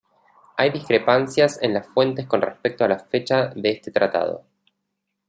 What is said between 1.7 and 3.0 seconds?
las fuentes con respecto a la